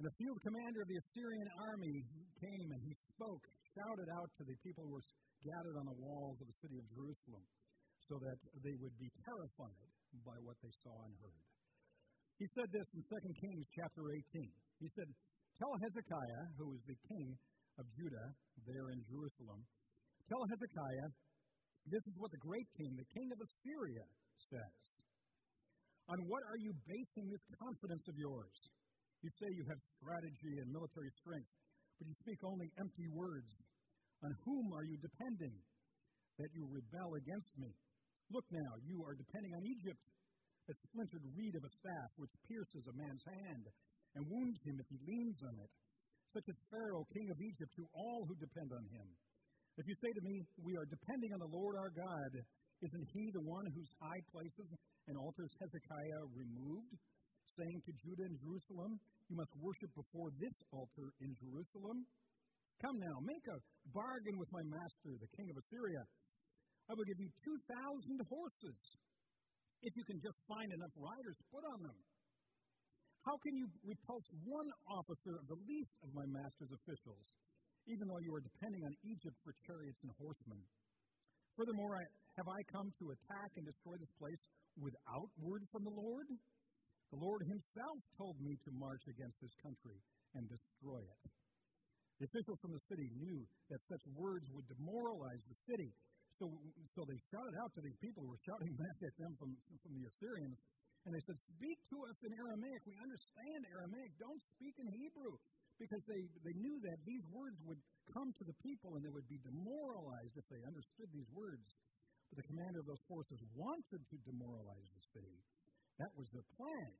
And 0.00 0.08
the 0.08 0.16
field 0.16 0.40
commander 0.40 0.80
of 0.80 0.88
the 0.88 0.96
Assyrian 0.96 1.50
army 1.60 2.00
came 2.40 2.68
and 2.72 2.80
he 2.88 2.96
spoke, 3.12 3.44
shouted 3.76 4.08
out 4.16 4.32
to 4.40 4.48
the 4.48 4.56
people 4.64 4.88
who 4.88 4.96
were 4.96 5.04
gathered 5.44 5.76
on 5.76 5.92
the 5.92 6.00
walls 6.00 6.40
of 6.40 6.48
the 6.48 6.56
city 6.56 6.80
of 6.80 6.88
Jerusalem 6.88 7.44
so 8.08 8.16
that 8.16 8.40
they 8.64 8.72
would 8.80 8.96
be 8.96 9.12
terrified 9.28 9.92
by 10.24 10.40
what 10.40 10.56
they 10.64 10.72
saw 10.80 10.96
and 11.04 11.12
heard. 11.20 11.44
He 12.40 12.48
said 12.56 12.72
this 12.72 12.88
in 12.96 13.04
2 13.12 13.12
Kings 13.44 13.68
chapter 13.76 14.00
18. 14.40 14.48
He 14.80 14.88
said, 14.96 15.04
Tell 15.60 15.76
Hezekiah, 15.84 16.44
who 16.56 16.72
was 16.72 16.82
the 16.88 16.96
king 17.04 17.36
of 17.76 17.84
Judah 17.92 18.28
there 18.64 18.88
in 18.96 19.04
Jerusalem, 19.04 19.68
tell 20.32 20.48
Hezekiah, 20.48 21.08
this 21.92 22.04
is 22.08 22.16
what 22.16 22.32
the 22.32 22.40
great 22.40 22.68
king, 22.80 22.96
the 22.96 23.12
king 23.12 23.28
of 23.36 23.40
Assyria, 23.44 24.04
says. 24.48 24.76
On 26.08 26.24
what 26.24 26.40
are 26.48 26.56
you 26.56 26.72
basing 26.88 27.28
this 27.28 27.44
confidence 27.60 28.08
of 28.08 28.16
yours? 28.16 28.56
You 29.20 29.30
say 29.36 29.48
you 29.52 29.68
have 29.68 29.80
strategy 30.00 30.54
and 30.64 30.72
military 30.72 31.12
strength, 31.20 31.52
but 32.00 32.08
you 32.08 32.16
speak 32.24 32.40
only 32.40 32.72
empty 32.80 33.08
words. 33.12 33.52
On 34.24 34.32
whom 34.44 34.72
are 34.72 34.84
you 34.84 34.96
depending 35.00 35.56
that 36.40 36.52
you 36.56 36.64
rebel 36.68 37.16
against 37.20 37.52
me? 37.60 37.68
Look 38.32 38.48
now, 38.48 38.72
you 38.84 39.04
are 39.04 39.16
depending 39.16 39.52
on 39.52 39.64
Egypt, 39.64 40.00
a 40.68 40.74
splintered 40.88 41.26
reed 41.36 41.52
of 41.56 41.64
a 41.64 41.76
staff 41.84 42.10
which 42.16 42.32
pierces 42.48 42.84
a 42.88 42.96
man's 42.96 43.24
hand 43.26 43.64
and 44.16 44.24
wounds 44.24 44.60
him 44.64 44.80
if 44.80 44.88
he 44.88 44.98
leans 45.04 45.40
on 45.44 45.56
it. 45.60 45.72
Such 46.32 46.46
as 46.48 46.68
Pharaoh, 46.70 47.04
king 47.12 47.28
of 47.28 47.42
Egypt, 47.42 47.72
to 47.76 47.84
all 47.92 48.22
who 48.24 48.38
depend 48.38 48.70
on 48.70 48.86
him. 48.88 49.08
If 49.76 49.84
you 49.84 49.96
say 50.00 50.12
to 50.14 50.24
me, 50.24 50.34
We 50.62 50.78
are 50.78 50.86
depending 50.86 51.32
on 51.34 51.42
the 51.42 51.52
Lord 51.52 51.74
our 51.76 51.92
God, 51.92 52.32
isn't 52.86 53.06
he 53.12 53.24
the 53.34 53.44
one 53.44 53.66
whose 53.74 53.90
high 54.00 54.22
places 54.32 54.68
and 55.08 55.18
altars 55.18 55.52
Hezekiah 55.58 56.22
removed, 56.32 56.96
saying 57.60 57.80
to 57.84 57.92
Judah 58.00 58.24
and 58.24 58.40
Jerusalem, 58.40 58.96
You 59.28 59.36
must 59.36 59.52
worship 59.60 59.92
before 59.92 60.32
this 60.40 60.56
altar 60.72 61.12
in 61.20 61.36
Jerusalem? 61.36 62.08
Come 62.80 62.96
now, 62.96 63.16
make 63.20 63.44
a 63.52 63.60
bargain 63.92 64.40
with 64.40 64.48
my 64.48 64.64
master, 64.64 65.12
the 65.20 65.28
king 65.36 65.52
of 65.52 65.60
Assyria. 65.60 66.00
I 66.88 66.96
will 66.96 67.04
give 67.04 67.20
you 67.20 67.28
2,000 67.44 67.60
horses 68.24 68.78
if 69.84 69.92
you 69.92 70.04
can 70.08 70.16
just 70.24 70.40
find 70.48 70.68
enough 70.72 70.94
riders 70.96 71.36
to 71.36 71.44
put 71.52 71.64
on 71.76 71.80
them. 71.84 71.98
How 73.28 73.36
can 73.44 73.52
you 73.52 73.68
repulse 73.84 74.24
one 74.48 74.70
officer 74.88 75.36
of 75.36 75.44
the 75.44 75.60
least 75.68 75.92
of 76.00 76.16
my 76.16 76.24
master's 76.32 76.72
officials, 76.72 77.26
even 77.84 78.08
though 78.08 78.24
you 78.24 78.32
are 78.32 78.40
depending 78.40 78.80
on 78.88 78.96
Egypt 79.04 79.36
for 79.44 79.52
chariots 79.68 80.00
and 80.00 80.12
horsemen? 80.16 80.64
Furthermore, 81.60 82.00
I, 82.00 82.04
have 82.40 82.48
I 82.48 82.60
come 82.72 82.88
to 82.88 83.12
attack 83.12 83.50
and 83.60 83.68
destroy 83.68 84.00
this 84.00 84.14
place 84.16 84.40
without 84.80 85.28
word 85.36 85.68
from 85.68 85.84
the 85.84 85.92
Lord? 85.92 86.24
The 87.10 87.18
Lord 87.18 87.42
Himself 87.42 87.98
told 88.14 88.38
me 88.38 88.54
to 88.54 88.70
march 88.78 89.02
against 89.10 89.38
this 89.42 89.54
country 89.62 89.98
and 90.38 90.46
destroy 90.46 91.02
it. 91.02 91.20
The 92.22 92.28
officials 92.30 92.60
from 92.62 92.76
the 92.76 92.84
city 92.86 93.08
knew 93.18 93.42
that 93.72 93.80
such 93.90 94.04
words 94.14 94.46
would 94.52 94.68
demoralize 94.68 95.42
the 95.48 95.58
city. 95.66 95.90
So, 96.38 96.52
so 96.94 97.02
they 97.08 97.18
shouted 97.32 97.56
out 97.58 97.72
to 97.74 97.82
these 97.82 97.96
people 97.98 98.22
who 98.22 98.30
were 98.30 98.44
shouting 98.46 98.76
back 98.84 98.98
at 99.02 99.14
them 99.18 99.32
from, 99.40 99.56
from 99.82 99.92
the 99.96 100.04
Assyrians 100.06 100.58
And 101.08 101.16
they 101.16 101.24
said, 101.24 101.38
Speak 101.56 101.78
to 101.90 101.96
us 102.06 102.18
in 102.22 102.32
Aramaic. 102.36 102.80
We 102.84 102.96
understand 103.00 103.60
Aramaic. 103.72 104.12
Don't 104.20 104.42
speak 104.54 104.76
in 104.78 104.88
Hebrew. 104.92 105.34
Because 105.80 106.04
they, 106.04 106.22
they 106.44 106.52
knew 106.60 106.76
that 106.84 107.00
these 107.08 107.24
words 107.32 107.56
would 107.64 107.80
come 108.12 108.28
to 108.36 108.44
the 108.44 108.56
people 108.60 109.00
and 109.00 109.02
they 109.02 109.08
would 109.08 109.24
be 109.32 109.40
demoralized 109.40 110.36
if 110.36 110.44
they 110.52 110.60
understood 110.68 111.08
these 111.08 111.30
words. 111.32 111.64
But 112.28 112.44
the 112.44 112.48
commander 112.52 112.84
of 112.84 112.86
those 112.86 113.00
forces 113.08 113.40
wanted 113.56 114.04
to 114.04 114.16
demoralize 114.28 114.88
the 114.92 115.04
city. 115.16 115.40
That 116.00 116.12
was 116.16 116.26
their 116.32 116.48
plan. 116.56 116.90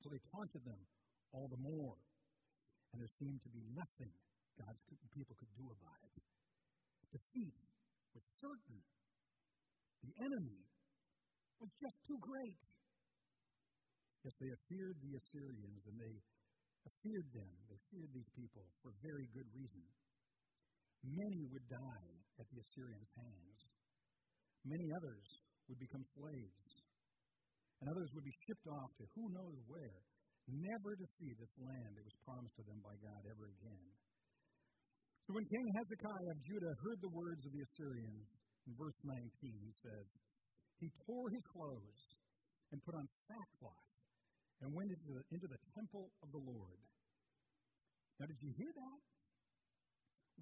So 0.00 0.08
they 0.08 0.22
taunted 0.30 0.62
them 0.62 0.78
all 1.34 1.50
the 1.50 1.58
more. 1.58 1.98
And 2.94 3.02
there 3.02 3.10
seemed 3.18 3.42
to 3.42 3.50
be 3.50 3.66
nothing 3.74 4.14
God's 4.54 4.78
people 5.10 5.34
could 5.34 5.50
do 5.58 5.66
about 5.66 5.98
it. 6.06 6.14
Defeat 7.10 7.58
was 8.14 8.22
certain. 8.38 8.78
The 10.06 10.14
enemy 10.22 10.62
was 11.58 11.74
just 11.82 11.98
too 12.06 12.18
great. 12.22 12.54
Yes, 14.22 14.34
they 14.38 14.54
feared 14.70 14.94
the 15.02 15.18
Assyrians 15.18 15.82
and 15.90 15.98
they 15.98 16.14
feared 17.02 17.26
them. 17.34 17.50
They 17.66 17.80
feared 17.90 18.12
these 18.14 18.30
people 18.38 18.62
for 18.78 18.94
very 19.02 19.26
good 19.34 19.50
reason. 19.50 19.82
Many 21.02 21.50
would 21.50 21.66
die 21.66 22.10
at 22.38 22.46
the 22.48 22.62
Assyrians' 22.62 23.10
hands. 23.18 23.58
Many 24.64 24.88
others 24.94 25.26
would 25.66 25.80
become 25.82 26.04
slaves. 26.14 26.83
And 27.82 27.90
others 27.90 28.10
would 28.14 28.24
be 28.24 28.36
shipped 28.46 28.68
off 28.70 28.90
to 28.98 29.04
who 29.14 29.24
knows 29.34 29.58
where, 29.66 29.98
never 30.48 30.92
to 30.94 31.06
see 31.18 31.32
this 31.34 31.54
land 31.58 31.90
that 31.96 32.04
was 32.04 32.16
promised 32.24 32.56
to 32.60 32.64
them 32.68 32.80
by 32.84 32.94
God 33.00 33.22
ever 33.28 33.48
again. 33.48 33.86
So 35.24 35.32
when 35.32 35.48
King 35.48 35.66
Hezekiah 35.80 36.32
of 36.36 36.38
Judah 36.44 36.74
heard 36.84 37.00
the 37.00 37.14
words 37.16 37.42
of 37.48 37.52
the 37.52 37.64
Assyrians, 37.64 38.28
in 38.68 38.72
verse 38.76 38.96
19 39.04 39.24
he 39.40 39.74
says, 39.80 40.06
He 40.80 40.88
tore 41.08 41.28
his 41.32 41.44
clothes 41.48 42.00
and 42.72 42.84
put 42.84 42.92
on 42.92 43.08
sackcloth 43.28 43.88
and 44.60 44.68
went 44.72 44.92
into 44.92 45.08
the, 45.16 45.22
into 45.32 45.48
the 45.48 45.60
temple 45.76 46.12
of 46.20 46.28
the 46.28 46.42
Lord. 46.44 46.80
Now, 48.20 48.28
did 48.30 48.40
you 48.40 48.52
hear 48.54 48.72
that? 48.72 49.00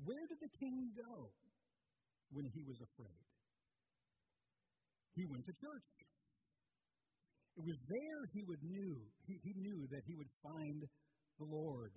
Where 0.04 0.24
did 0.28 0.40
the 0.40 0.52
king 0.58 0.92
go 0.96 1.30
when 2.32 2.46
he 2.52 2.62
was 2.66 2.80
afraid? 2.80 3.24
He 5.14 5.24
went 5.28 5.44
to 5.46 5.54
church. 5.60 5.88
It 7.56 7.64
was 7.68 7.80
there 7.84 8.20
he 8.32 8.42
would 8.48 8.64
knew 8.64 8.96
he, 9.28 9.36
he 9.44 9.52
knew 9.60 9.84
that 9.92 10.02
he 10.08 10.14
would 10.16 10.32
find 10.40 10.80
the 11.36 11.48
Lord. 11.48 11.92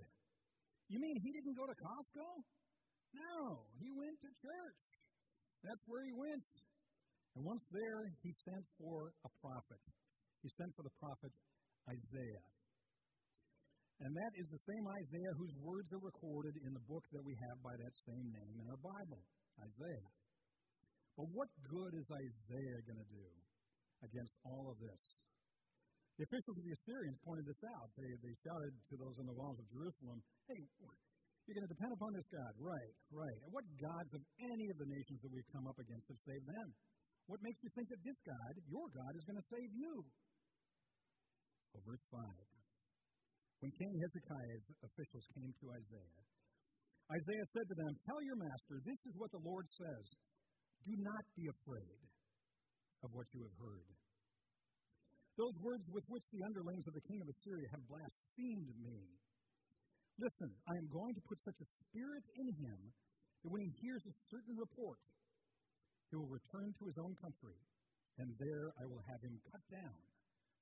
You 0.91 0.99
mean 0.99 1.15
he 1.23 1.31
didn't 1.31 1.55
go 1.55 1.65
to 1.65 1.75
Costco? 1.79 2.27
No, 3.15 3.63
he 3.79 3.89
went 3.95 4.19
to 4.19 4.29
church. 4.43 4.83
That's 5.63 5.83
where 5.87 6.03
he 6.03 6.13
went. 6.13 6.45
And 7.35 7.43
once 7.43 7.63
there, 7.71 8.03
he 8.23 8.31
sent 8.43 8.65
for 8.79 9.11
a 9.23 9.31
prophet. 9.39 9.81
He 10.43 10.49
sent 10.59 10.71
for 10.75 10.83
the 10.83 10.95
prophet 10.99 11.31
Isaiah. 11.87 12.47
And 14.03 14.11
that 14.11 14.33
is 14.35 14.47
the 14.51 14.59
same 14.67 14.85
Isaiah 14.91 15.35
whose 15.39 15.55
words 15.63 15.87
are 15.95 16.03
recorded 16.03 16.55
in 16.67 16.75
the 16.75 16.83
book 16.83 17.03
that 17.15 17.23
we 17.23 17.35
have 17.47 17.57
by 17.63 17.75
that 17.79 17.95
same 18.03 18.27
name 18.27 18.55
in 18.59 18.65
our 18.67 18.81
Bible, 18.83 19.23
Isaiah. 19.55 20.11
But 21.15 21.31
what 21.31 21.47
good 21.71 21.95
is 21.95 22.07
Isaiah 22.11 22.81
going 22.91 22.99
to 22.99 23.11
do 23.15 23.27
against 24.03 24.35
all 24.43 24.67
of 24.67 24.77
this? 24.83 25.03
The 26.15 26.23
officials 26.23 26.55
of 26.55 26.63
the 26.63 26.75
Assyrians 26.79 27.19
pointed 27.27 27.43
this 27.43 27.63
out. 27.75 27.91
They, 27.99 28.07
they 28.23 28.35
shouted 28.39 28.71
to 28.71 28.95
those 28.95 29.15
on 29.19 29.27
the 29.27 29.35
walls 29.35 29.59
of 29.59 29.67
Jerusalem, 29.67 30.23
Hey, 30.47 30.63
you're 31.45 31.57
going 31.59 31.67
to 31.67 31.73
depend 31.75 31.91
upon 31.91 32.11
this 32.15 32.29
God. 32.31 32.51
Right, 32.57 32.93
right. 33.11 33.39
And 33.45 33.51
what 33.51 33.67
gods 33.77 34.11
of 34.15 34.23
any 34.41 34.67
of 34.71 34.77
the 34.79 34.89
nations 34.89 35.19
that 35.21 35.29
we've 35.29 35.51
come 35.51 35.67
up 35.67 35.77
against 35.77 36.07
have 36.07 36.21
saved 36.23 36.47
them? 36.47 36.69
What 37.27 37.43
makes 37.43 37.59
you 37.61 37.69
think 37.75 37.89
that 37.91 38.01
this 38.01 38.19
God, 38.25 38.53
your 38.65 38.87
God, 38.95 39.11
is 39.13 39.25
going 39.27 39.37
to 39.37 39.47
save 39.51 39.71
you? 39.75 39.93
Well, 41.75 41.83
verse 41.83 42.05
5. 42.09 42.21
When 43.59 43.71
King 43.75 43.93
Hezekiah's 43.99 44.65
officials 44.87 45.25
came 45.35 45.51
to 45.51 45.65
Isaiah, 45.73 46.21
Isaiah 47.11 47.47
said 47.53 47.67
to 47.69 47.75
them, 47.77 47.91
Tell 48.07 48.21
your 48.25 48.39
master, 48.39 48.75
this 48.81 49.01
is 49.05 49.13
what 49.19 49.29
the 49.29 49.43
Lord 49.43 49.67
says. 49.77 50.05
Do 50.87 50.93
not 50.97 51.23
be 51.35 51.45
afraid 51.49 52.01
of 53.03 53.09
what 53.13 53.27
you 53.33 53.41
have 53.45 53.57
heard. 53.61 54.04
Those 55.35 55.55
words 55.59 55.83
with 55.91 56.07
which 56.07 56.23
the 56.31 56.47
underlings 56.47 56.87
of 56.87 56.95
the 56.95 57.03
king 57.11 57.19
of 57.19 57.27
Assyria 57.27 57.67
have 57.75 57.83
blasphemed 57.91 58.71
me. 58.79 59.03
Listen, 60.15 60.47
I 60.63 60.79
am 60.79 60.87
going 60.87 61.11
to 61.11 61.27
put 61.27 61.43
such 61.43 61.59
a 61.59 61.71
spirit 61.83 62.23
in 62.39 62.47
him 62.55 62.79
that 63.43 63.51
when 63.51 63.59
he 63.59 63.71
hears 63.83 63.99
a 64.07 64.15
certain 64.31 64.55
report, 64.55 65.03
he 66.07 66.15
will 66.15 66.31
return 66.31 66.71
to 66.79 66.87
his 66.87 66.95
own 66.95 67.19
country, 67.19 67.59
and 68.15 68.31
there 68.39 68.71
I 68.79 68.87
will 68.87 69.03
have 69.11 69.19
him 69.19 69.35
cut 69.51 69.59
down 69.67 69.99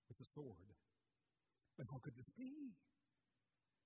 with 0.09 0.17
the 0.17 0.25
sword. 0.33 0.73
But 1.77 1.85
how 1.93 2.01
could 2.01 2.17
this 2.17 2.33
be? 2.33 2.73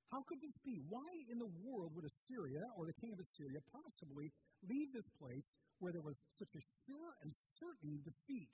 How 0.08 0.24
could 0.24 0.40
this 0.40 0.56
be? 0.64 0.80
Why 0.88 1.12
in 1.28 1.36
the 1.36 1.52
world 1.68 1.92
would 2.00 2.08
Assyria 2.08 2.64
or 2.80 2.88
the 2.88 2.96
king 3.04 3.12
of 3.12 3.20
Assyria 3.20 3.60
possibly 3.76 4.32
leave 4.64 4.96
this 4.96 5.10
place 5.20 5.44
where 5.84 5.92
there 5.92 6.06
was 6.06 6.16
such 6.40 6.54
a 6.56 6.64
sure 6.88 7.12
and 7.28 7.36
certain 7.60 8.00
defeat 8.08 8.48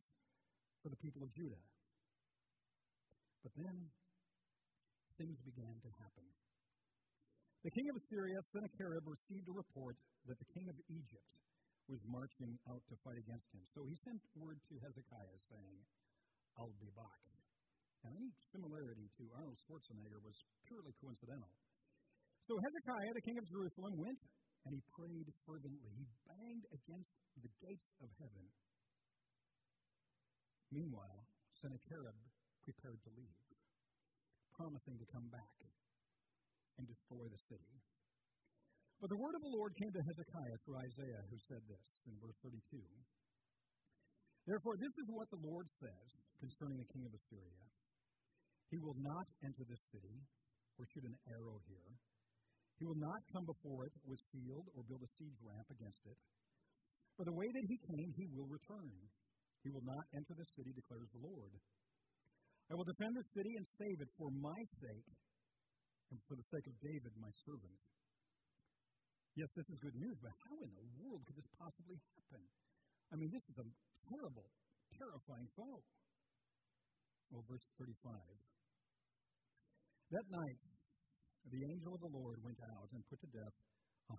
for 0.82 0.90
the 0.90 0.98
people 0.98 1.22
of 1.22 1.30
Judah? 1.38 1.62
But 3.44 3.54
then 3.60 3.78
things 5.20 5.38
began 5.44 5.76
to 5.84 5.90
happen. 6.00 6.26
The 7.64 7.72
king 7.72 7.88
of 7.92 7.96
Assyria, 8.00 8.40
Sennacherib, 8.52 9.04
received 9.08 9.48
a 9.48 9.56
report 9.56 9.96
that 10.28 10.40
the 10.40 10.50
king 10.56 10.68
of 10.68 10.78
Egypt 10.88 11.32
was 11.92 12.00
marching 12.08 12.56
out 12.72 12.84
to 12.88 12.96
fight 13.04 13.20
against 13.20 13.48
him. 13.52 13.64
So 13.76 13.84
he 13.84 13.96
sent 14.08 14.20
word 14.40 14.60
to 14.72 14.74
Hezekiah 14.80 15.40
saying, 15.52 15.78
I'll 16.56 16.76
be 16.80 16.92
back. 16.96 17.20
Now, 18.04 18.12
any 18.16 18.32
similarity 18.52 19.08
to 19.20 19.24
Arnold 19.36 19.60
Schwarzenegger 19.64 20.20
was 20.24 20.36
purely 20.68 20.92
coincidental. 21.00 21.52
So 22.48 22.60
Hezekiah, 22.60 23.14
the 23.16 23.28
king 23.28 23.38
of 23.40 23.48
Jerusalem, 23.48 23.96
went 23.96 24.22
and 24.68 24.72
he 24.76 24.82
prayed 24.96 25.28
fervently. 25.48 25.92
He 25.96 26.08
banged 26.28 26.66
against 26.72 27.16
the 27.40 27.52
gates 27.64 27.90
of 28.04 28.12
heaven. 28.20 28.46
Meanwhile, 30.72 31.24
Sennacherib 31.64 32.20
prepared 32.64 33.00
to 33.04 33.12
leave, 33.16 33.44
promising 34.56 34.98
to 35.00 35.08
come 35.12 35.28
back 35.30 35.58
and 36.80 36.88
destroy 36.88 37.28
the 37.28 37.42
city. 37.48 37.74
But 39.04 39.12
the 39.12 39.20
word 39.20 39.36
of 39.36 39.44
the 39.44 39.56
Lord 39.56 39.76
came 39.76 39.92
to 39.92 40.04
Hezekiah 40.08 40.58
through 40.64 40.80
Isaiah, 40.80 41.24
who 41.28 41.38
said 41.52 41.64
this 41.68 41.86
in 42.08 42.16
verse 42.24 42.40
32. 42.40 42.80
Therefore, 44.48 44.76
this 44.80 44.96
is 44.96 45.08
what 45.12 45.28
the 45.32 45.44
Lord 45.44 45.68
says 45.80 46.08
concerning 46.40 46.80
the 46.80 46.92
king 46.92 47.04
of 47.08 47.16
Assyria. 47.16 47.64
He 48.72 48.80
will 48.80 48.98
not 49.00 49.28
enter 49.44 49.64
this 49.68 49.84
city 49.92 50.18
or 50.80 50.88
shoot 50.92 51.06
an 51.08 51.20
arrow 51.32 51.60
here. 51.68 51.92
He 52.80 52.88
will 52.88 53.00
not 53.00 53.22
come 53.32 53.46
before 53.46 53.86
it 53.86 53.96
with 54.04 54.20
shield 54.34 54.66
or 54.76 54.84
build 54.90 55.04
a 55.06 55.12
siege 55.16 55.40
ramp 55.40 55.68
against 55.72 56.04
it. 56.10 56.18
For 57.16 57.24
the 57.24 57.38
way 57.38 57.46
that 57.46 57.70
he 57.70 57.78
came, 57.86 58.10
he 58.18 58.26
will 58.34 58.50
return. 58.50 58.92
He 59.62 59.70
will 59.70 59.86
not 59.86 60.04
enter 60.18 60.34
the 60.36 60.48
city, 60.58 60.74
declares 60.74 61.08
the 61.14 61.24
Lord. 61.24 61.54
I 62.72 62.74
will 62.76 62.88
defend 62.88 63.14
the 63.16 63.28
city 63.36 63.54
and 63.60 63.66
save 63.76 64.00
it 64.00 64.12
for 64.16 64.30
my 64.32 64.60
sake 64.80 65.10
and 66.12 66.20
for 66.30 66.36
the 66.38 66.48
sake 66.54 66.68
of 66.70 66.76
David, 66.80 67.12
my 67.18 67.32
servant. 67.44 67.80
Yes, 69.34 69.50
this 69.58 69.66
is 69.66 69.82
good 69.82 69.98
news, 69.98 70.18
but 70.22 70.30
how 70.46 70.58
in 70.62 70.72
the 70.78 70.88
world 71.02 71.26
could 71.26 71.38
this 71.38 71.50
possibly 71.58 71.98
happen? 72.14 72.44
I 73.10 73.18
mean, 73.18 73.34
this 73.34 73.42
is 73.50 73.58
a 73.58 73.68
terrible, 74.14 74.46
terrifying 74.94 75.50
foe. 75.58 75.82
Well, 77.34 77.42
verse 77.50 77.66
35. 77.82 78.14
That 80.14 80.28
night, 80.30 80.62
the 81.50 81.66
angel 81.66 81.98
of 81.98 82.02
the 82.06 82.14
Lord 82.14 82.38
went 82.46 82.62
out 82.78 82.94
and 82.94 83.02
put 83.10 83.18
to 83.26 83.30
death 83.34 83.58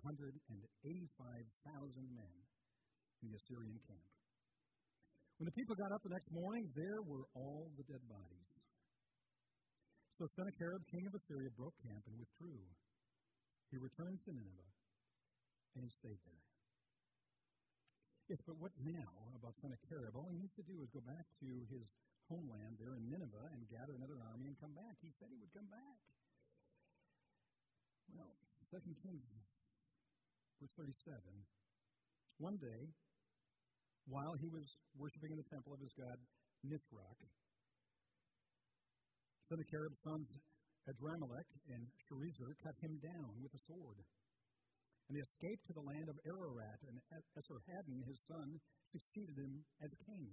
185,000 0.03 0.35
men 2.11 2.35
in 3.23 3.31
the 3.31 3.39
Assyrian 3.39 3.79
camp. 3.87 4.24
When 5.37 5.51
the 5.51 5.55
people 5.55 5.75
got 5.75 5.91
up 5.91 5.99
the 6.03 6.15
next 6.15 6.31
morning, 6.31 6.71
there 6.71 7.03
were 7.03 7.27
all 7.35 7.67
the 7.75 7.83
dead 7.91 7.99
bodies. 8.07 8.49
So 10.15 10.31
Sennacherib, 10.31 10.79
king 10.87 11.03
of 11.11 11.13
Assyria, 11.19 11.51
broke 11.59 11.75
camp 11.83 12.07
and 12.07 12.15
withdrew. 12.15 12.63
He 13.67 13.75
returned 13.75 14.15
to 14.23 14.31
Nineveh, 14.31 14.71
and 15.75 15.83
he 15.83 15.91
stayed 15.99 16.21
there. 16.23 16.45
Yes, 18.31 18.39
but 18.47 18.55
what 18.63 18.71
now 18.79 19.11
about 19.35 19.59
Sennacherib? 19.59 20.15
All 20.15 20.31
he 20.31 20.39
needs 20.39 20.55
to 20.55 20.63
do 20.63 20.79
is 20.79 20.87
go 20.95 21.03
back 21.03 21.27
to 21.43 21.49
his 21.67 21.83
homeland 22.31 22.79
there 22.79 22.95
in 22.95 23.03
Nineveh 23.11 23.51
and 23.51 23.61
gather 23.67 23.93
another 23.99 24.17
army 24.31 24.49
and 24.49 24.57
come 24.57 24.71
back. 24.71 24.95
He 25.03 25.11
said 25.19 25.27
he 25.29 25.37
would 25.37 25.51
come 25.51 25.67
back. 25.67 25.97
Well, 28.15 28.33
Second 28.71 28.95
Kings, 29.03 29.27
verse 30.63 30.73
37. 30.79 31.19
One 32.39 32.55
day, 32.55 32.81
while 34.07 34.33
he 34.37 34.49
was 34.49 34.65
worshiping 34.97 35.33
in 35.33 35.39
the 35.41 35.49
temple 35.49 35.73
of 35.73 35.81
his 35.81 35.93
god 35.97 36.17
Nisroch, 36.65 37.21
Sennacherib's 39.49 40.01
sons 40.01 40.29
Adramelech 40.85 41.49
and 41.73 41.81
Sharezer 42.05 42.53
cut 42.61 42.77
him 42.77 43.01
down 43.01 43.33
with 43.41 43.53
a 43.57 43.61
sword. 43.65 43.97
And 45.09 45.17
he 45.17 45.21
escaped 45.21 45.65
to 45.69 45.73
the 45.73 45.85
land 45.85 46.09
of 46.09 46.17
Ararat, 46.25 46.81
and 46.85 46.97
Esarhaddon, 47.37 48.05
his 48.05 48.21
son, 48.29 48.57
succeeded 48.93 49.37
him 49.37 49.65
as 49.81 49.89
king. 50.05 50.29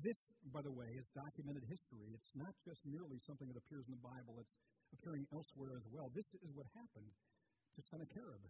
This 0.00 0.16
by 0.52 0.60
the 0.60 0.74
way, 0.74 0.90
is 0.92 1.08
documented 1.16 1.64
history. 1.64 2.12
It's 2.12 2.34
not 2.36 2.52
just 2.68 2.80
merely 2.84 3.16
something 3.24 3.48
that 3.48 3.56
appears 3.56 3.88
in 3.88 3.96
the 3.96 4.04
Bible, 4.04 4.36
it's 4.42 4.52
appearing 4.92 5.24
elsewhere 5.32 5.80
as 5.80 5.86
well. 5.88 6.12
This 6.12 6.28
is 6.44 6.52
what 6.52 6.68
happened 6.76 7.08
to 7.08 7.80
Sennacherib. 7.88 8.44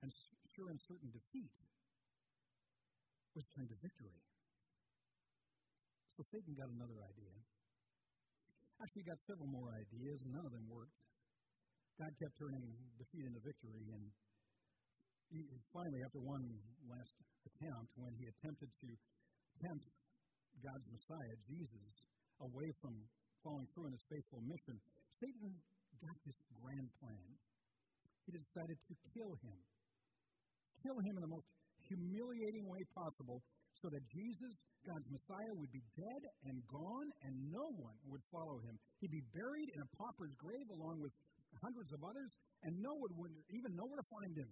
And 0.00 0.10
sure 0.56 0.68
and 0.72 0.80
certain 0.88 1.10
defeat 1.12 1.52
was 3.34 3.46
turned 3.54 3.70
to 3.70 3.78
victory. 3.82 4.18
So 6.14 6.22
Satan 6.30 6.54
got 6.54 6.70
another 6.70 6.98
idea. 7.02 7.34
Actually, 8.78 9.06
got 9.06 9.18
several 9.26 9.50
more 9.50 9.70
ideas, 9.74 10.18
and 10.22 10.30
none 10.34 10.46
of 10.46 10.54
them 10.54 10.66
worked. 10.70 10.94
God 11.98 12.10
kept 12.18 12.34
turning 12.38 12.74
defeat 12.98 13.26
into 13.26 13.42
victory, 13.42 13.86
and 13.94 14.04
he, 15.30 15.46
finally, 15.70 16.02
after 16.02 16.22
one 16.22 16.42
last 16.86 17.14
attempt, 17.46 17.90
when 17.98 18.14
he 18.18 18.26
attempted 18.30 18.70
to 18.82 18.88
tempt 19.62 19.86
God's 20.62 20.86
Messiah, 20.90 21.34
Jesus, 21.50 21.94
away 22.42 22.68
from 22.82 22.94
following 23.42 23.66
through 23.74 23.86
on 23.90 23.94
his 23.94 24.06
faithful 24.10 24.42
mission, 24.42 24.76
Satan 25.22 25.50
got 26.02 26.16
this 26.26 26.38
grand 26.50 26.88
plan. 26.98 27.26
He 28.26 28.30
decided 28.34 28.78
to 28.78 28.94
kill 29.14 29.32
him. 29.42 29.58
Kill 30.82 30.98
him 30.98 31.14
in 31.18 31.22
the 31.22 31.32
most 31.34 31.48
humiliating 31.88 32.64
way 32.68 32.82
possible 32.94 33.42
so 33.82 33.90
that 33.92 34.02
Jesus, 34.08 34.54
God's 34.86 35.08
Messiah, 35.12 35.52
would 35.58 35.72
be 35.72 35.84
dead 35.96 36.22
and 36.48 36.56
gone 36.70 37.08
and 37.26 37.34
no 37.52 37.66
one 37.76 37.98
would 38.08 38.24
follow 38.32 38.58
him. 38.64 38.74
He'd 39.00 39.12
be 39.12 39.24
buried 39.34 39.68
in 39.74 39.80
a 39.84 39.88
pauper's 39.98 40.32
grave 40.40 40.68
along 40.72 41.04
with 41.04 41.12
hundreds 41.62 41.92
of 41.94 42.00
others, 42.02 42.30
and 42.66 42.72
no 42.82 42.90
one 42.98 43.12
would 43.14 43.34
even 43.54 43.70
know 43.78 43.86
where 43.86 44.00
to 44.00 44.08
find 44.10 44.32
him. 44.34 44.50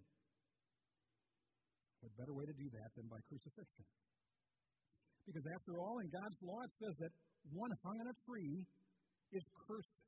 What 2.02 2.14
better 2.18 2.34
way 2.34 2.46
to 2.46 2.56
do 2.58 2.68
that 2.78 2.90
than 2.98 3.06
by 3.06 3.18
crucifixion? 3.26 3.86
Because 5.26 5.46
after 5.54 5.78
all, 5.78 6.02
in 6.02 6.10
God's 6.10 6.38
law, 6.42 6.60
it 6.66 6.74
says 6.82 6.94
that 6.98 7.12
one 7.54 7.70
hung 7.86 7.98
on 8.02 8.08
a 8.10 8.16
tree 8.26 8.66
is 9.30 9.44
cursed 9.66 9.98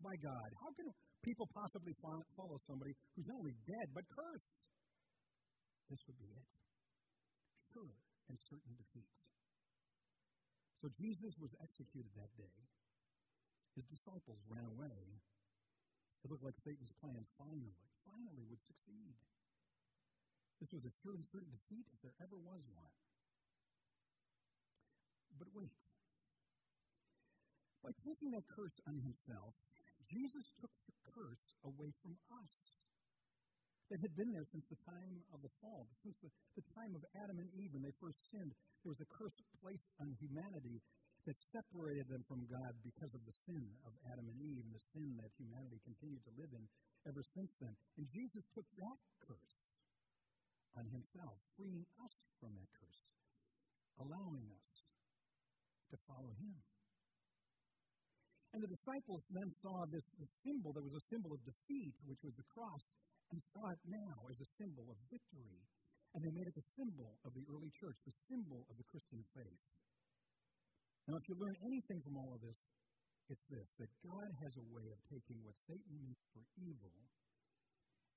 by 0.00 0.16
God. 0.16 0.48
How 0.64 0.72
can 0.74 0.88
people 1.20 1.46
possibly 1.52 1.92
follow 2.00 2.56
somebody 2.66 2.92
who's 3.14 3.28
not 3.28 3.36
only 3.36 3.56
dead, 3.68 3.86
but 3.92 4.04
cursed? 4.10 4.52
This 5.92 6.00
would 6.08 6.18
be 6.18 6.30
it. 6.32 6.46
Sure 7.72 7.96
and 8.28 8.36
certain 8.48 8.76
defeat. 8.76 9.08
So 10.80 10.92
Jesus 10.92 11.32
was 11.40 11.56
executed 11.64 12.12
that 12.14 12.32
day. 12.36 12.56
His 13.72 13.88
disciples 13.88 14.44
ran 14.52 14.68
away. 14.68 14.92
It 16.22 16.28
looked 16.28 16.44
like 16.44 16.58
Satan's 16.60 16.92
plan 17.00 17.24
finally, 17.40 17.72
finally 18.04 18.44
would 18.46 18.60
succeed. 18.62 19.16
This 20.60 20.70
was 20.70 20.84
a 20.84 20.94
sure 21.02 21.16
and 21.16 21.26
certain 21.32 21.50
defeat 21.50 21.88
if 21.90 21.98
there 22.04 22.14
ever 22.22 22.36
was 22.38 22.62
one. 22.76 22.94
But 25.40 25.48
wait. 25.56 25.74
By 27.82 27.90
taking 28.06 28.30
that 28.36 28.46
curse 28.46 28.78
on 28.86 29.00
himself, 29.02 29.58
Jesus 30.06 30.46
took 30.60 30.70
the 30.86 30.94
curse 31.10 31.56
away 31.66 31.90
from 32.04 32.14
us 32.30 32.81
that 33.92 34.00
had 34.00 34.16
been 34.16 34.32
there 34.32 34.48
since 34.48 34.64
the 34.72 34.80
time 34.88 35.20
of 35.36 35.44
the 35.44 35.52
fall, 35.60 35.84
since 36.00 36.16
the, 36.24 36.32
the 36.56 36.64
time 36.72 36.96
of 36.96 37.04
Adam 37.20 37.36
and 37.36 37.52
Eve 37.60 37.76
when 37.76 37.84
they 37.84 37.92
first 38.00 38.16
sinned. 38.32 38.56
There 38.80 38.88
was 38.88 39.04
a 39.04 39.10
curse 39.12 39.36
placed 39.60 39.84
on 40.00 40.16
humanity 40.16 40.80
that 41.28 41.36
separated 41.52 42.08
them 42.08 42.24
from 42.24 42.48
God 42.48 42.72
because 42.80 43.12
of 43.12 43.20
the 43.28 43.36
sin 43.44 43.60
of 43.84 43.92
Adam 44.08 44.24
and 44.32 44.38
Eve 44.40 44.64
and 44.64 44.72
the 44.72 44.80
sin 44.96 45.12
that 45.20 45.28
humanity 45.36 45.76
continued 45.84 46.24
to 46.24 46.32
live 46.40 46.48
in 46.56 46.64
ever 47.04 47.20
since 47.36 47.52
then. 47.60 47.76
And 48.00 48.08
Jesus 48.08 48.40
took 48.56 48.64
that 48.80 48.98
curse 49.28 49.54
on 50.80 50.88
himself, 50.88 51.36
freeing 51.60 51.84
us 52.00 52.16
from 52.40 52.56
that 52.56 52.72
curse, 52.72 53.02
allowing 54.00 54.48
us 54.48 54.72
to 55.92 56.00
follow 56.08 56.32
him. 56.40 56.56
And 58.52 58.60
the 58.60 58.68
disciples 58.68 59.24
then 59.32 59.48
saw 59.64 59.88
this, 59.88 60.04
this 60.20 60.32
symbol 60.44 60.76
that 60.76 60.84
was 60.84 60.92
a 60.92 61.04
symbol 61.08 61.32
of 61.32 61.40
defeat, 61.40 61.96
which 62.04 62.20
was 62.20 62.36
the 62.36 62.44
cross, 62.52 62.84
and 63.32 63.40
saw 63.56 63.64
it 63.72 63.80
now 63.88 64.16
as 64.28 64.36
a 64.44 64.48
symbol 64.60 64.84
of 64.92 64.96
victory. 65.08 65.60
And 66.12 66.20
they 66.20 66.32
made 66.36 66.44
it 66.44 66.56
the 66.56 66.68
symbol 66.76 67.16
of 67.24 67.32
the 67.32 67.44
early 67.48 67.72
church, 67.80 67.96
the 68.04 68.12
symbol 68.28 68.68
of 68.68 68.76
the 68.76 68.84
Christian 68.92 69.24
faith. 69.32 69.64
Now, 71.08 71.16
if 71.16 71.24
you 71.24 71.34
learn 71.40 71.56
anything 71.64 72.04
from 72.04 72.20
all 72.20 72.36
of 72.36 72.40
this, 72.44 72.60
it's 73.32 73.46
this 73.48 73.68
that 73.80 73.88
God 74.04 74.28
has 74.44 74.52
a 74.60 74.66
way 74.76 74.84
of 74.92 75.00
taking 75.08 75.40
what 75.40 75.56
Satan 75.64 75.96
meant 76.04 76.20
for 76.36 76.44
evil 76.60 76.92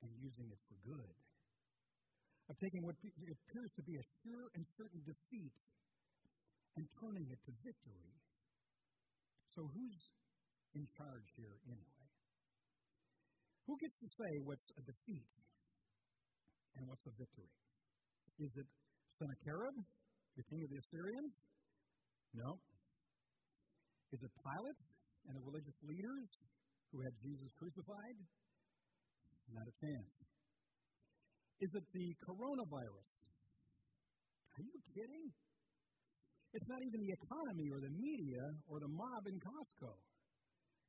and 0.04 0.12
using 0.20 0.52
it 0.52 0.60
for 0.68 0.76
good 0.84 1.16
of 2.50 2.56
taking 2.62 2.86
what 2.86 2.94
appears 3.02 3.72
to 3.74 3.84
be 3.90 3.98
a 3.98 4.06
sure 4.22 4.46
and 4.54 4.64
certain 4.78 5.02
defeat 5.02 5.56
and 6.78 6.86
turning 7.02 7.26
it 7.32 7.40
to 7.48 7.52
victory. 7.66 8.12
So, 9.56 9.66
who's 9.72 10.04
in 10.76 10.86
charge 11.00 11.28
here 11.40 11.56
anyway? 11.72 12.06
Who 13.66 13.74
gets 13.82 13.98
to 13.98 14.10
say 14.14 14.32
what's 14.46 14.70
a 14.78 14.84
defeat 14.86 15.32
and 16.78 16.84
what's 16.86 17.02
a 17.08 17.14
victory? 17.18 17.50
Is 18.38 18.52
it 18.54 18.68
Sennacherib, 19.18 19.76
the 20.36 20.46
king 20.52 20.62
of 20.62 20.70
the 20.70 20.80
Assyrians? 20.84 21.34
No. 22.36 22.60
Is 24.12 24.20
it 24.22 24.32
Pilate 24.44 24.82
and 25.26 25.34
the 25.40 25.44
religious 25.48 25.80
leaders 25.82 26.30
who 26.92 27.02
had 27.02 27.14
Jesus 27.24 27.50
crucified? 27.58 28.18
Not 29.56 29.66
a 29.66 29.76
chance. 29.80 30.16
Is 31.64 31.72
it 31.72 31.86
the 31.96 32.08
coronavirus? 32.28 33.12
Are 34.56 34.64
you 34.64 34.78
kidding? 34.92 35.26
It's 36.54 36.68
not 36.68 36.80
even 36.84 37.00
the 37.00 37.14
economy 37.24 37.68
or 37.72 37.80
the 37.80 37.94
media 37.96 38.44
or 38.68 38.80
the 38.80 38.92
mob 38.92 39.24
in 39.28 39.36
Costco. 39.40 39.92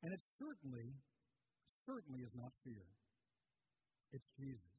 And 0.03 0.11
it 0.13 0.23
certainly, 0.37 0.89
certainly 1.87 2.21
is 2.21 2.35
not 2.37 2.53
fear. 2.65 2.87
It's 4.13 4.29
Jesus. 4.37 4.77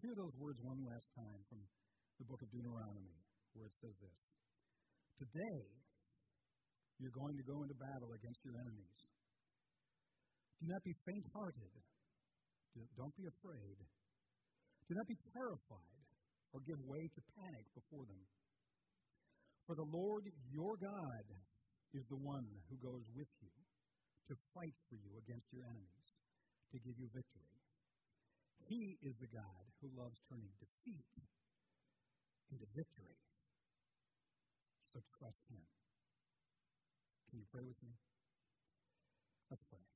Hear 0.00 0.14
those 0.16 0.36
words 0.36 0.60
one 0.60 0.80
last 0.84 1.08
time 1.16 1.40
from 1.48 1.60
the 2.20 2.26
book 2.28 2.40
of 2.44 2.48
Deuteronomy, 2.52 3.16
where 3.56 3.66
it 3.68 3.76
says 3.80 3.96
this 4.00 4.18
Today, 5.16 5.60
you're 7.00 7.14
going 7.14 7.36
to 7.36 7.46
go 7.46 7.56
into 7.64 7.76
battle 7.78 8.12
against 8.12 8.40
your 8.44 8.56
enemies. 8.58 8.98
Do 10.60 10.70
not 10.70 10.82
be 10.84 10.94
faint 11.04 11.26
hearted. 11.34 11.72
Don't 12.96 13.14
be 13.16 13.26
afraid. 13.28 13.78
Do 14.88 14.92
not 14.94 15.06
be 15.06 15.18
terrified 15.32 16.04
or 16.52 16.60
give 16.66 16.78
way 16.86 17.02
to 17.02 17.20
panic 17.38 17.66
before 17.74 18.06
them. 18.06 18.22
For 19.66 19.74
the 19.74 19.88
Lord 19.88 20.28
your 20.52 20.76
God 20.76 21.26
is 21.94 22.04
the 22.10 22.18
one 22.18 22.50
who 22.68 22.76
goes 22.82 23.06
with 23.14 23.30
you 23.40 23.54
to 24.26 24.34
fight 24.52 24.74
for 24.90 24.98
you 24.98 25.14
against 25.16 25.46
your 25.54 25.62
enemies, 25.62 26.10
to 26.74 26.82
give 26.82 26.98
you 26.98 27.06
victory. 27.14 27.54
He 28.66 28.98
is 29.00 29.14
the 29.22 29.30
God 29.30 29.70
who 29.80 29.88
loves 29.94 30.18
turning 30.28 30.50
defeat 30.58 31.06
into 32.50 32.66
victory. 32.74 33.20
So 34.92 35.00
trust 35.18 35.38
Him. 35.50 35.62
Can 37.30 37.38
you 37.38 37.46
pray 37.52 37.62
with 37.62 37.78
me? 37.82 37.94
Let's 39.50 39.62
pray. 39.70 39.93